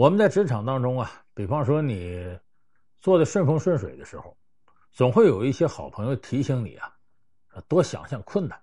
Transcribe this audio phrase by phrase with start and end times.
[0.00, 2.26] 我们在职场当中啊，比方说你
[3.02, 4.34] 做的顺风顺水的时候，
[4.92, 6.90] 总会有一些好朋友提醒你啊，
[7.68, 8.58] 多想想困难。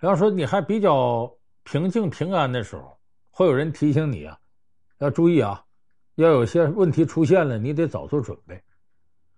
[0.00, 1.30] 比方说你还比较
[1.64, 2.98] 平静平安的时候，
[3.28, 4.38] 会有人提醒你啊，
[5.00, 5.62] 要注意啊，
[6.14, 8.58] 要有些问题出现了，你得早做准备。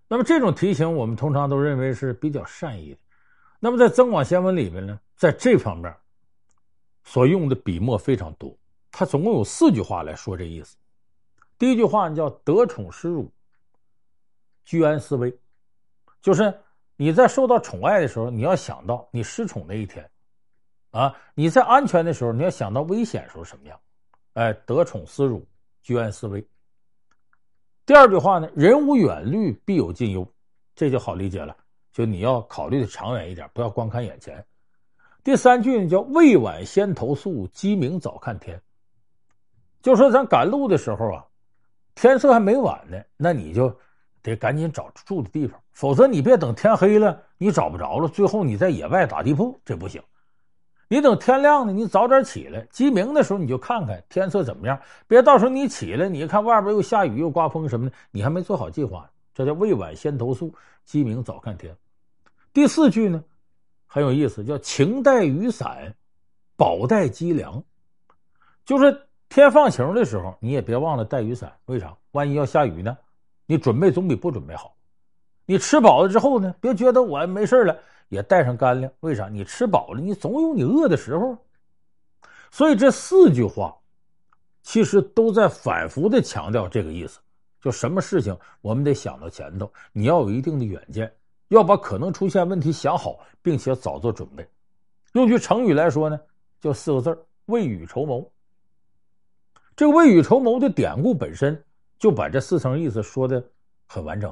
[0.07, 2.99] 那么这种提醒，我们通常都认为是比较善意的。
[3.59, 5.93] 那么在《增广贤文》里面呢，在这方面
[7.03, 8.57] 所用的笔墨非常多。
[8.91, 10.75] 他总共有四句话来说这意思。
[11.57, 13.31] 第一句话呢叫“得宠失辱，
[14.65, 15.37] 居安思危”，
[16.21, 16.57] 就是
[16.95, 20.09] 你在受到宠爱的时候，你要想到你失宠那一天，
[20.91, 23.79] 啊，你在安全的时候，你要想到危险时候什么样，
[24.33, 25.45] 哎，得宠失辱，
[25.81, 26.45] 居安思危。
[27.85, 30.25] 第二句话呢，“人无远虑，必有近忧”，
[30.75, 31.55] 这就好理解了，
[31.91, 34.45] 就你要考虑的长远一点，不要光看眼前。
[35.23, 38.61] 第三句呢，叫“未晚先投宿，鸡鸣早看天”。
[39.81, 41.25] 就说咱赶路的时候啊，
[41.95, 43.73] 天色还没晚呢，那你就
[44.21, 50.01] 得赶紧找住的地方，否则你别等天黑了，你找不着了，最后你在野外打地铺，这不行。
[50.89, 54.77] 你等天亮呢，你早点起来，鸡鸣的时候你就看看天色怎么样，
[55.07, 61.73] 别到时候你起来，你看外边又下雨又刮风什么的，你还没做好计划，这叫未晚先投宿，鸡鸣早看天。
[62.51, 63.23] 第四句呢，
[63.87, 65.95] 很有意思，叫晴带雨伞，
[66.57, 67.63] 宝带鸡粮，
[68.65, 69.05] 就是。
[69.29, 71.55] 天放晴的时候，你也别忘了带雨伞。
[71.65, 71.95] 为啥？
[72.11, 72.97] 万一要下雨呢？
[73.45, 74.75] 你准备总比不准备好。
[75.45, 77.77] 你吃饱了之后呢，别觉得我没事了，
[78.07, 78.91] 也带上干粮。
[79.01, 79.29] 为啥？
[79.29, 81.37] 你吃饱了，你总有你饿的时候。
[82.49, 83.77] 所以这四句话，
[84.63, 87.19] 其实都在反复的强调这个意思：
[87.61, 91.11] 就什么事情，我们得想到前头，你要有一定的远见，
[91.49, 94.47] 要把可能出现问题想好，并且早做准备。
[95.13, 96.19] 用句成语来说呢，
[96.59, 98.27] 就四个字：未雨绸缪。
[99.79, 101.57] 这个未雨绸缪的典故本身
[101.97, 103.41] 就把这四层意思说的
[103.87, 104.29] 很完整。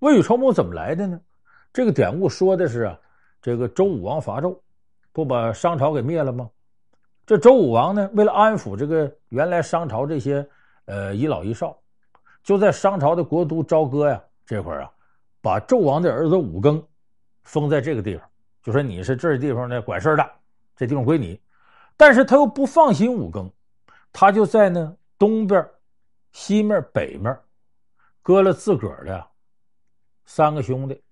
[0.00, 1.18] 未雨绸缪怎么来的呢？
[1.72, 3.00] 这个典故说的是啊，
[3.40, 4.54] 这个周武王伐纣，
[5.14, 6.50] 不把商朝给灭了吗？
[7.24, 10.46] 这周武王呢，为了安抚这个原来商朝这些
[10.84, 11.74] 呃遗老遗少，
[12.42, 14.92] 就在商朝的国都朝歌呀这块啊，
[15.40, 16.84] 把纣王的儿子武庚
[17.44, 18.28] 封在这个地方，
[18.62, 20.30] 就说你是这地方的管事的，
[20.76, 21.40] 这地方归你。
[21.96, 23.50] 但是他又不放心武庚。
[24.12, 25.66] 他就在那东边、
[26.32, 27.36] 西面、北面，
[28.22, 29.26] 搁了自个儿的
[30.26, 31.02] 三个兄弟，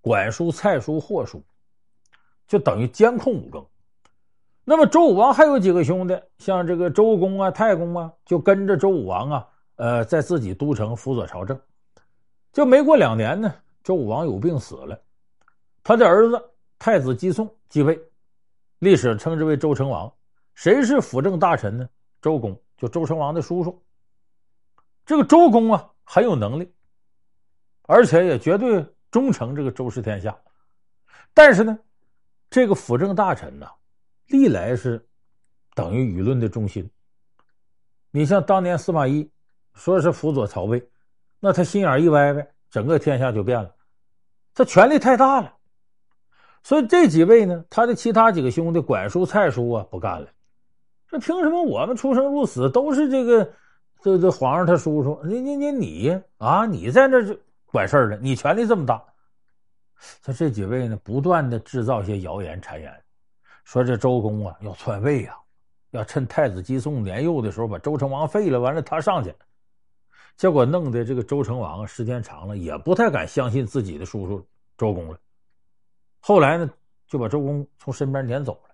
[0.00, 1.42] 管叔、蔡叔、霍叔，
[2.46, 3.66] 就等于监控武庚。
[4.64, 11.60] 那么周武王还有几个兄弟，像这个周公啊、太公啊，就跟着周武王啊，呃，在自己都城辅佐朝政。
[12.52, 14.98] 就没过两年呢，周武王有病死了，
[15.82, 16.42] 他的儿子
[16.78, 18.00] 太子姬诵继位，
[18.78, 20.10] 历史称之为周成王。
[20.54, 21.88] 谁是辅政大臣呢？
[22.24, 23.84] 周公就周成王的叔叔，
[25.04, 26.72] 这个周公啊很有能力，
[27.82, 30.34] 而且也绝对忠诚这个周氏天下。
[31.34, 31.78] 但是呢，
[32.48, 33.68] 这个辅政大臣呢，
[34.28, 35.06] 历来是
[35.74, 36.90] 等于舆论的中心。
[38.10, 39.30] 你像当年司马懿
[39.74, 40.82] 说是辅佐曹魏，
[41.40, 43.76] 那他心眼一歪歪，整个天下就变了。
[44.54, 45.54] 他权力太大了，
[46.62, 50.28] 所以这几位呢，他的其他几个兄弟管叔、蔡叔啊，不干了。
[51.14, 53.52] 那凭什么我们出生入死都是这个
[54.02, 55.22] 这这皇上他叔叔？
[55.22, 56.66] 你你你你啊！
[56.66, 57.18] 你在那
[57.66, 58.18] 管事儿呢？
[58.20, 59.00] 你权力这么大？
[60.24, 62.92] 他这几位呢，不断的制造一些谣言谗言，
[63.62, 65.36] 说这周公啊要篡位啊，
[65.92, 69.32] 要趁太子姬诵年幼的时候把周成王废了，完了他上去。
[70.36, 74.44] 结果弄得这个周成王时间长了也不太敢相信自己的叔叔
[74.76, 75.16] 周公了。
[76.18, 76.68] 后来呢，
[77.06, 78.73] 就把周公从身边撵走了。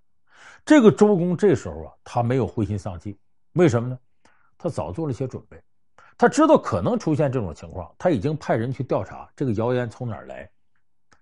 [0.64, 3.18] 这个周公这时候啊，他没有灰心丧气，
[3.54, 3.98] 为什么呢？
[4.58, 5.60] 他早做了些准备，
[6.18, 10.48] 他知道可能出现这种情况，他已经派人去调查这个谣言从哪儿来。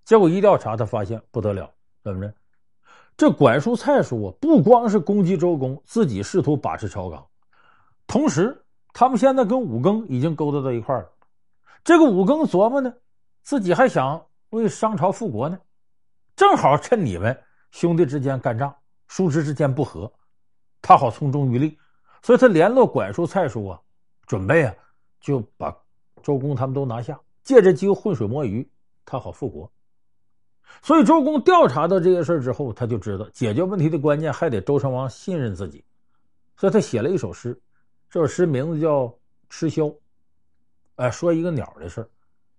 [0.04, 1.70] 结果一调查，他发现不得了，
[2.02, 2.34] 怎么着？
[3.16, 7.26] 这管叔、蔡叔啊，不光是攻击周公，自己试图把持朝纲，
[8.06, 11.08] 同时他们现在跟武庚已经勾搭到一块了。
[11.84, 12.92] 这个武庚琢磨呢，
[13.42, 15.58] 自己还想为商朝复国呢，
[16.34, 17.36] 正好趁你们
[17.70, 18.74] 兄弟之间干仗。
[19.08, 20.10] 叔侄之间不和，
[20.80, 21.76] 他好从中渔利，
[22.22, 23.80] 所以他联络管叔、蔡叔啊，
[24.26, 24.74] 准备啊
[25.20, 25.76] 就把
[26.22, 28.68] 周公他们都拿下，借着机会浑水摸鱼，
[29.04, 29.70] 他好复国。
[30.82, 35.82] 所以周公调查到这些事之后，他就知道解决问题的关键还得周成王信任自己，
[36.56, 37.58] 所以他写了一首诗，
[38.10, 39.04] 这首诗名字叫
[39.48, 39.90] 《鴟鸮》，
[40.96, 42.06] 哎，说一个鸟的事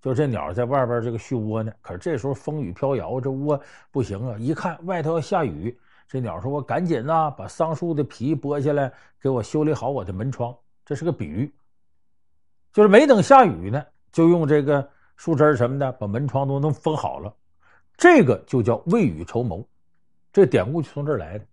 [0.01, 3.61] 就这鸟在外边这个续窝呢，可是这时候风雨飘摇，这窝
[3.91, 5.77] 不行啊，一看外头要下雨。
[6.09, 8.91] 这鸟说：“我赶紧呐，把桑树的皮剥下来，
[9.21, 10.53] 给我修理好我的门窗。”
[10.83, 11.53] 这是个比喻，
[12.73, 17.31] 就是没等下雨呢，就用这个树枝什么的把门窗都能封好了，
[17.95, 19.63] 这个就叫未雨绸缪。
[20.33, 21.45] 这典故就从这儿来的。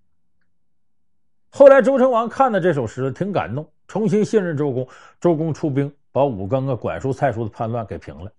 [1.50, 4.88] 后来周成王看了这首诗，挺感动，重新信任周公。
[5.20, 8.32] 周公出兵把武庚啊、管叔、蔡叔的叛乱给平了。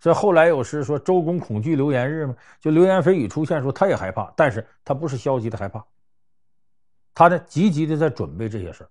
[0.00, 5.84] 这后来有诗说：“周公恐惧流言日嘛，就流言蜚语出现，说他也害怕，但是他不是消极的害怕，
[7.14, 8.88] 他呢积极的在准备这些事儿。”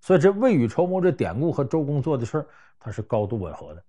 [0.00, 2.46] 所以，这未雨绸缪这典故和周公做的事儿，
[2.78, 3.84] 它是高度吻合的。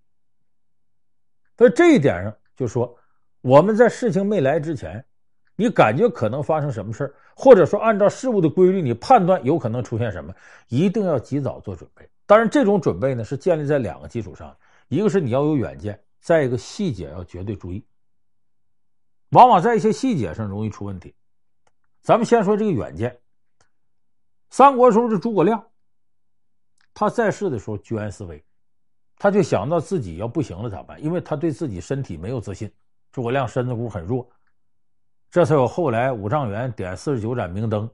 [1.56, 2.94] 在这一点上，就说
[3.40, 5.02] 我们在事情没来之前，
[5.56, 10.36] 你感觉可能发生什么事儿，或者说按照事物的规律，你判断有可能出现什么，
[10.68, 12.06] 一定要及早做准备。
[12.26, 14.54] 当然，这种准备呢是建立在两个基础上：
[14.90, 17.86] 一个是你要有远见，再一个细节要绝对注意。
[19.32, 21.14] 往往在一些细节上容易出问题。
[22.02, 23.20] 咱们先说这个远见。
[24.50, 25.68] 三国时候的诸葛亮。
[26.94, 28.44] 他在世的时候居安思危，
[29.18, 31.02] 他就想到自己要不行了咋办？
[31.02, 32.72] 因为他对自己身体没有自信。
[33.14, 34.30] 诸葛亮身子骨很弱，
[35.30, 37.90] 这才有后来五丈原点四十九盏明灯，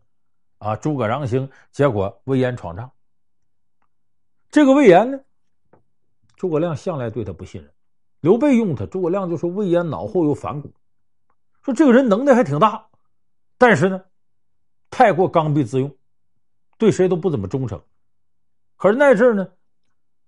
[0.58, 2.92] 啊，诸葛扬星，结果魏延闯帐。
[4.50, 5.20] 这个魏延呢，
[6.36, 7.72] 诸葛亮向来对他不信任。
[8.20, 10.74] 刘备用他，诸葛亮就说魏延脑后有反骨，
[11.62, 12.88] 说这个人能耐还挺大，
[13.58, 14.04] 但是呢，
[14.90, 15.96] 太过刚愎自用，
[16.78, 17.82] 对谁都不怎么忠诚。
[18.76, 19.48] 可是那阵呢，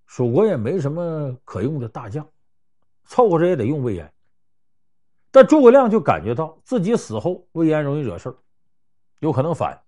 [0.06, 2.26] 蜀国也没什么可用的大将，
[3.04, 4.12] 凑合着也得用魏延。
[5.32, 8.34] 但诸葛亮就感觉到自己死后，魏延容易惹事
[9.18, 9.80] 有可能反，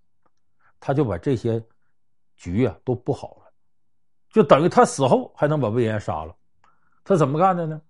[0.79, 1.63] 他就把这些
[2.35, 3.51] 局啊都布好了，
[4.29, 6.35] 就等于他死后还能把魏延杀了。
[7.03, 7.81] 他怎么干的呢？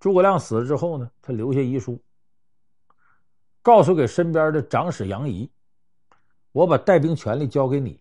[0.00, 2.00] 诸葛亮死了之后呢，他留下遗书，
[3.62, 5.48] 告诉给身边的长史杨仪
[6.52, 8.00] ：“我把带兵权力交给你。”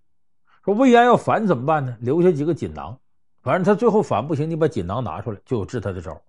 [0.63, 1.97] 说魏延要反怎么办呢？
[1.99, 2.97] 留下几个锦囊，
[3.41, 6.21] 反正他最后反不行，你把锦囊拿出来，就有治他的招。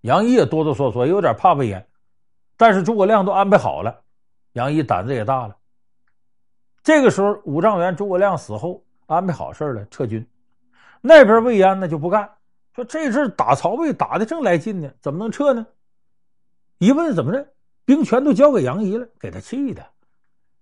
[0.00, 1.86] 杨仪也哆哆嗦嗦，有点怕魏延，
[2.56, 4.02] 但是诸葛亮都安排好了，
[4.54, 5.56] 杨仪胆子也大了。
[6.82, 10.26] 这个时候，五丈原诸葛亮死后，安排好事了，撤军。
[11.00, 12.30] 那边魏延呢就不干，
[12.74, 15.66] 说这阵打曹魏打的正来劲呢，怎么能撤呢？
[16.78, 17.46] 一问怎么着，
[17.84, 19.84] 兵权都交给杨仪了，给他气的。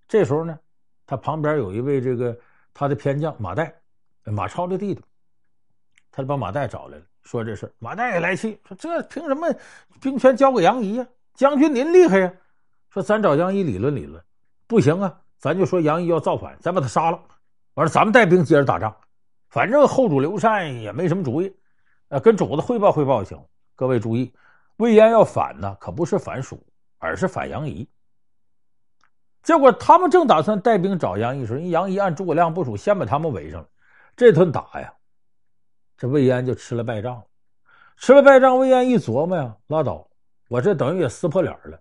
[0.09, 0.59] 这时候呢，
[1.07, 2.37] 他旁边有一位这个。
[2.73, 3.71] 他的偏将马岱，
[4.25, 5.03] 马超的弟弟，
[6.12, 7.71] 他就把马岱找来了，说这事。
[7.81, 9.53] 马岱也来气，说这凭什么
[10.01, 11.07] 兵权交给杨仪呀？
[11.35, 12.33] 将军您厉害呀！
[12.89, 14.23] 说咱找杨仪理论理论，
[14.69, 17.21] 不行啊，咱就说杨仪要造反，咱把他杀了，
[17.75, 18.97] 完了咱们带兵接着打仗。
[19.49, 21.53] 反正后主刘禅也没什么主意，
[22.11, 23.45] 呃，跟主子汇报汇报就行。
[23.77, 24.33] 各位注意，
[24.77, 26.61] 魏延要反呢，可不是反蜀，
[26.99, 27.89] 而是反杨仪。
[29.43, 33.69] 结果他们正打算带兵找杨仪时，人杨仪按诸葛亮部署，先把他们围上了。
[34.17, 34.93] 这顿打呀，
[35.97, 37.25] 这魏延就吃了败仗了。
[37.97, 40.07] 吃了败仗，魏延一琢磨呀，拉倒，
[40.49, 41.81] 我这等于也撕破脸了。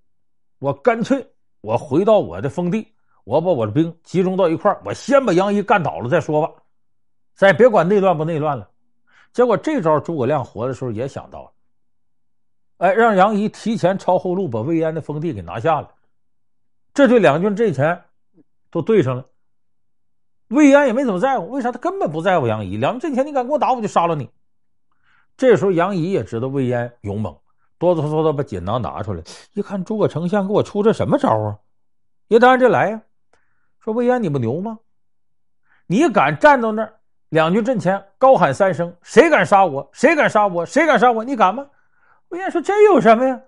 [0.59, 1.27] 我干脆
[1.61, 2.93] 我回到我的封地，
[3.23, 6.53] 我把我的兵集中到一块，我先把杨仪干倒了再说吧。
[7.33, 8.69] 再别管内乱不内乱了。
[9.31, 11.51] 结果这招诸葛亮活的时候也想到了，
[12.77, 15.91] 哎，让杨仪提前抄后路，把魏延的封地给拿下了。
[16.93, 18.03] 这对两军阵前
[18.71, 19.25] 都对上了，
[20.47, 21.71] 魏延也没怎么在乎，为啥？
[21.71, 22.77] 他根本不在乎杨仪。
[22.77, 24.29] 两军阵前你敢跟我打，我就杀了你。
[25.37, 27.37] 这时候杨仪也知道魏延勇猛，
[27.77, 31.57] 哆哆嗦嗦把锦囊拿出来，一看诸葛丞相给我出这什么招啊？
[32.27, 33.01] 也当然这来呀。
[33.79, 34.79] 说魏延你不牛吗？
[35.87, 36.98] 你敢站到那儿，
[37.29, 39.87] 两军阵前高喊三声：“谁敢杀我？
[39.93, 40.65] 谁敢杀我？
[40.65, 41.65] 谁敢杀我？”你敢吗？
[42.29, 43.39] 魏延说：“这有什么呀？”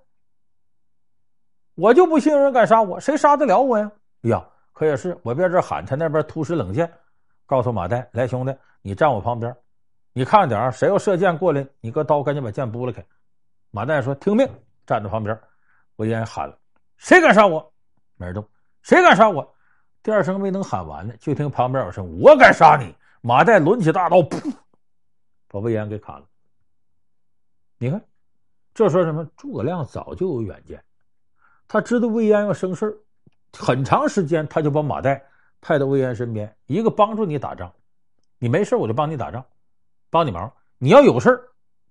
[1.75, 3.91] 我就不信有人敢杀我，谁杀得了我呀？
[4.23, 6.91] 哎呀，可也是，我边这喊，他那边突施冷箭，
[7.47, 9.55] 告诉马岱：“来，兄弟，你站我旁边，
[10.13, 13.03] 你看着点儿，谁要射箭过来，你搁刀，赶紧把箭拨了开。”
[13.71, 14.47] 马岱说：“听命，
[14.85, 15.35] 站在旁边。”
[15.97, 16.55] 魏延喊了
[16.97, 17.73] ：“谁敢杀我？”
[18.17, 18.47] 没人动。
[18.83, 19.55] 谁敢杀我？
[20.03, 24.53] 第二声没能喊完呢，就听旁边有声：“我敢杀你！”马岱抡起大刀，噗，
[25.47, 26.27] 把魏延给砍了。
[27.77, 28.03] 你看，
[28.73, 29.23] 这说什么？
[29.37, 30.83] 诸葛亮早就有远见。
[31.67, 32.99] 他知道魏延要生事
[33.53, 35.21] 很长时间他就把马岱
[35.61, 37.71] 派到魏延身边，一个帮助你打仗，
[38.39, 39.45] 你没事我就帮你打仗，
[40.09, 40.51] 帮你忙。
[40.77, 41.47] 你要有事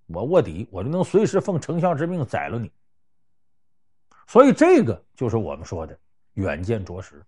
[0.07, 2.69] 我卧底，我就能随时奉丞相之命宰了你。
[4.27, 5.97] 所以这个就是我们说的
[6.33, 7.25] 远见卓识。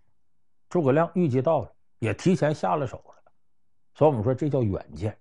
[0.68, 3.13] 诸葛亮预计到了，也提前下了手了，
[3.94, 5.16] 所以我们说这叫远见。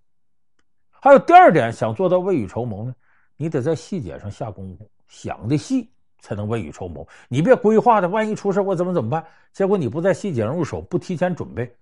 [0.89, 2.95] 还有第二点，想做到未雨绸缪呢，
[3.37, 5.89] 你得在细节上下功夫，想的细。
[6.23, 7.05] 才能未雨绸缪。
[7.27, 9.27] 你别规划的，万一出事我怎么怎么办？
[9.51, 11.75] 结果你不在细节上入手，不提前准备，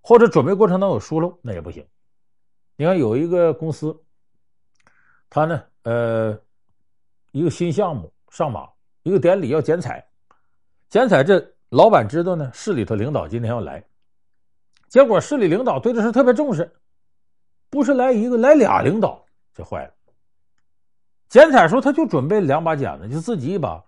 [0.00, 1.84] 或者准备过程当中有疏漏，那也不行。
[2.76, 4.00] 你看有一个公司，
[5.28, 6.40] 他呢，呃，
[7.32, 8.70] 一个新项目上马，
[9.02, 10.06] 一个典礼要剪彩，
[10.88, 13.82] 剪彩这老板知道呢，市里头领导今天要来，
[14.92, 16.70] 结果市里领导对这事特别重视，
[17.70, 19.94] 不是来一个，来俩领导，就坏了。
[21.30, 23.82] 剪彩时候他就准备两把剪子，就自己一把，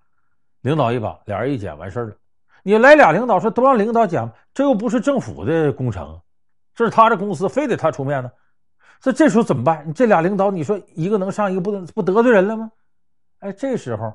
[0.63, 2.17] 领导一把，俩人一剪完事儿了。
[2.63, 6.19] 你来俩领导说都让领导剪，这又不是政府的工程，
[6.75, 8.33] 这是他的公司，非得他出面呢。
[8.99, 9.93] 这这时候怎么办？
[9.93, 12.73] 这俩领导，你说一个能上，一个不能，不得罪人了吗？
[13.41, 14.11] 哎，这时候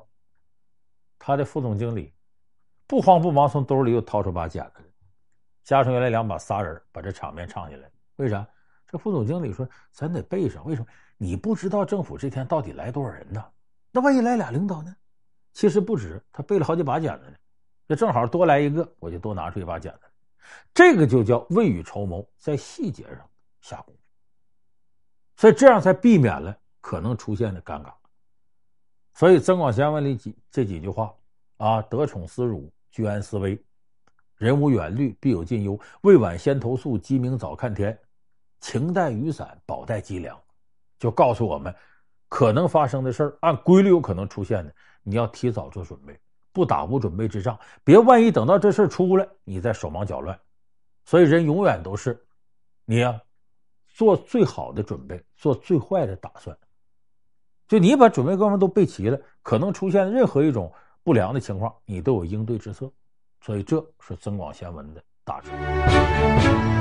[1.20, 2.12] 他的副总经理
[2.88, 4.82] 不慌不忙从兜里又掏出把剪子，
[5.62, 7.90] 加上原来两把仨人，把这场面唱下来。
[8.16, 8.46] 为啥？
[8.86, 10.66] 这副总经理说：“咱得备上。
[10.66, 10.86] 为什么？
[11.16, 13.44] 你不知道政府这天到底来多少人呢？
[13.92, 14.92] 那万一来俩领导呢？
[15.52, 17.36] 其实不止，他备了好几把剪子呢。
[17.86, 20.00] 这正好多来一个，我就多拿出一把剪子。
[20.74, 24.00] 这个就叫未雨绸缪，在细节上下功夫。”
[25.36, 27.92] 所以这样才避免了可能出现的尴尬。
[29.14, 31.14] 所以《增广贤文》里几这几句话
[31.58, 33.62] 啊，得宠思辱，居安思危，
[34.40, 35.78] 人无远虑，必有近忧。
[36.00, 37.96] 未晚先投宿，鸡鸣早看天。
[38.60, 40.34] 晴带雨伞，饱带鸡粮，
[40.98, 41.74] 就告诉我们
[42.26, 46.18] 可能发生的事儿，按规律有可能出现的，你要提早做准备，
[46.54, 47.58] 不打无准备之仗。
[47.84, 50.40] 别万一等到这事儿出来，你再手忙脚乱。
[51.04, 52.18] 所以人永远都是
[52.86, 53.20] 你呀。
[53.88, 56.56] 做最好的准备，做最坏的打算。
[57.68, 62.90] 就你把准备各方面都备齐了，可能出现任何一种不良的情况，你都有应对之策。
[63.40, 66.79] 所以这是增广贤文的大智慧。